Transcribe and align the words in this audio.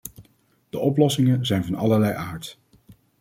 De 0.69 0.79
oplossingen 0.79 1.45
zijn 1.45 1.63
van 1.65 1.75
allerlei 1.75 2.13
aard. 2.13 2.59